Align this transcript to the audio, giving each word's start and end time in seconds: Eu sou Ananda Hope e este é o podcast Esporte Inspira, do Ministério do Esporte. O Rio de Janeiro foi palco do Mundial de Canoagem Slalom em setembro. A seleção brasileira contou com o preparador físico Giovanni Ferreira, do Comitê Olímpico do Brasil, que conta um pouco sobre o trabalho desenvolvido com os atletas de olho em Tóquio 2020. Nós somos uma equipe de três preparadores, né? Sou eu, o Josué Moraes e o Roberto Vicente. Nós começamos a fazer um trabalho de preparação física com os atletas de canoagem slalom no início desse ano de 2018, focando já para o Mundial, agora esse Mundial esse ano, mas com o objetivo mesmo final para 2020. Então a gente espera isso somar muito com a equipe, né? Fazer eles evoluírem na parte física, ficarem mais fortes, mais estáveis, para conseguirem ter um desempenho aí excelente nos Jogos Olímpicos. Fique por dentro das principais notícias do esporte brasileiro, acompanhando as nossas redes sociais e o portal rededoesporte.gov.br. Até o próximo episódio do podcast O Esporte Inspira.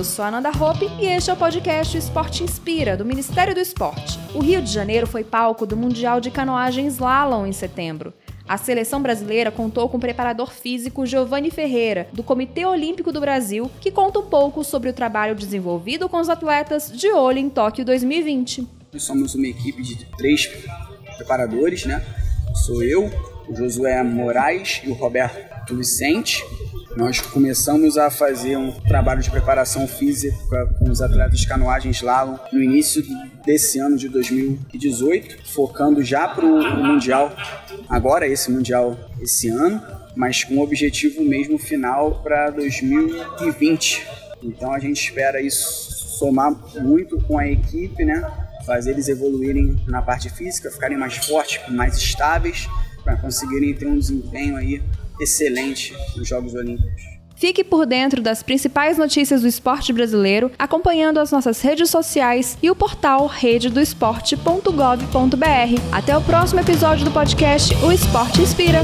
Eu 0.00 0.04
sou 0.04 0.24
Ananda 0.24 0.48
Hope 0.48 0.86
e 0.98 1.04
este 1.04 1.28
é 1.28 1.32
o 1.34 1.36
podcast 1.36 1.94
Esporte 1.94 2.42
Inspira, 2.42 2.96
do 2.96 3.04
Ministério 3.04 3.54
do 3.54 3.60
Esporte. 3.60 4.18
O 4.34 4.40
Rio 4.40 4.62
de 4.62 4.72
Janeiro 4.72 5.06
foi 5.06 5.22
palco 5.22 5.66
do 5.66 5.76
Mundial 5.76 6.22
de 6.22 6.30
Canoagem 6.30 6.86
Slalom 6.86 7.44
em 7.44 7.52
setembro. 7.52 8.14
A 8.48 8.56
seleção 8.56 9.02
brasileira 9.02 9.50
contou 9.50 9.90
com 9.90 9.98
o 9.98 10.00
preparador 10.00 10.50
físico 10.52 11.04
Giovanni 11.04 11.50
Ferreira, 11.50 12.08
do 12.14 12.22
Comitê 12.22 12.64
Olímpico 12.64 13.12
do 13.12 13.20
Brasil, 13.20 13.70
que 13.78 13.90
conta 13.90 14.20
um 14.20 14.24
pouco 14.24 14.64
sobre 14.64 14.88
o 14.88 14.94
trabalho 14.94 15.34
desenvolvido 15.34 16.08
com 16.08 16.18
os 16.18 16.30
atletas 16.30 16.90
de 16.90 17.10
olho 17.10 17.38
em 17.38 17.50
Tóquio 17.50 17.84
2020. 17.84 18.66
Nós 18.94 19.02
somos 19.02 19.34
uma 19.34 19.48
equipe 19.48 19.82
de 19.82 20.06
três 20.16 20.46
preparadores, 21.18 21.84
né? 21.84 22.02
Sou 22.64 22.82
eu, 22.82 23.04
o 23.46 23.54
Josué 23.54 24.02
Moraes 24.02 24.80
e 24.82 24.88
o 24.88 24.94
Roberto 24.94 25.76
Vicente. 25.76 26.42
Nós 26.96 27.20
começamos 27.20 27.96
a 27.96 28.10
fazer 28.10 28.56
um 28.56 28.72
trabalho 28.72 29.22
de 29.22 29.30
preparação 29.30 29.86
física 29.86 30.66
com 30.78 30.90
os 30.90 31.00
atletas 31.00 31.38
de 31.38 31.46
canoagem 31.46 31.92
slalom 31.92 32.36
no 32.52 32.60
início 32.60 33.02
desse 33.44 33.78
ano 33.78 33.96
de 33.96 34.08
2018, 34.08 35.52
focando 35.52 36.02
já 36.02 36.26
para 36.26 36.44
o 36.44 36.84
Mundial, 36.84 37.32
agora 37.88 38.26
esse 38.26 38.50
Mundial 38.50 38.98
esse 39.20 39.48
ano, 39.48 39.80
mas 40.16 40.42
com 40.42 40.56
o 40.56 40.62
objetivo 40.62 41.22
mesmo 41.22 41.58
final 41.58 42.22
para 42.22 42.50
2020. 42.50 44.06
Então 44.42 44.72
a 44.72 44.80
gente 44.80 45.00
espera 45.00 45.40
isso 45.40 45.92
somar 46.18 46.52
muito 46.82 47.20
com 47.22 47.38
a 47.38 47.46
equipe, 47.46 48.04
né? 48.04 48.28
Fazer 48.66 48.90
eles 48.90 49.08
evoluírem 49.08 49.76
na 49.86 50.02
parte 50.02 50.28
física, 50.28 50.70
ficarem 50.70 50.98
mais 50.98 51.16
fortes, 51.16 51.60
mais 51.72 51.96
estáveis, 51.96 52.68
para 53.04 53.16
conseguirem 53.16 53.72
ter 53.74 53.86
um 53.86 53.98
desempenho 53.98 54.56
aí 54.56 54.82
excelente 55.20 55.92
nos 56.16 56.28
Jogos 56.28 56.54
Olímpicos. 56.54 57.20
Fique 57.40 57.64
por 57.64 57.86
dentro 57.86 58.20
das 58.20 58.42
principais 58.42 58.98
notícias 58.98 59.40
do 59.40 59.48
esporte 59.48 59.94
brasileiro, 59.94 60.52
acompanhando 60.58 61.18
as 61.18 61.30
nossas 61.30 61.62
redes 61.62 61.88
sociais 61.88 62.58
e 62.62 62.70
o 62.70 62.76
portal 62.76 63.26
rededoesporte.gov.br. 63.26 65.80
Até 65.90 66.14
o 66.14 66.20
próximo 66.20 66.60
episódio 66.60 67.06
do 67.06 67.10
podcast 67.10 67.74
O 67.76 67.90
Esporte 67.90 68.42
Inspira. 68.42 68.82